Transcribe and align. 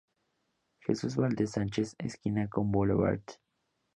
Jesús 0.79 1.15
Valdez 1.15 1.51
Sánchez 1.51 1.93
esquina 1.99 2.47
con 2.47 2.71
Blvd. 2.71 3.21